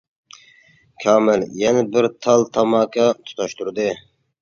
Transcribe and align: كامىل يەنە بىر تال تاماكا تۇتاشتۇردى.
كامىل 1.03 1.45
يەنە 1.65 1.85
بىر 1.93 2.09
تال 2.27 2.49
تاماكا 2.59 3.11
تۇتاشتۇردى. 3.25 3.91